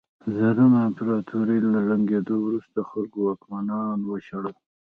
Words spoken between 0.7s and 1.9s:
امپراتورۍ له